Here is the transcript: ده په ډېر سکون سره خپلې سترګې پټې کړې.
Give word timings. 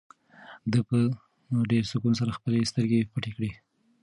ده 0.71 0.79
په 0.87 0.97
ډېر 1.71 1.83
سکون 1.91 2.13
سره 2.19 2.35
خپلې 2.37 2.69
سترګې 2.71 3.07
پټې 3.11 3.31
کړې. 3.35 3.51